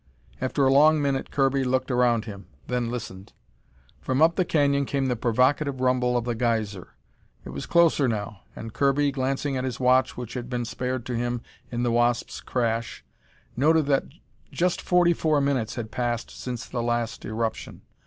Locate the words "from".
3.99-4.19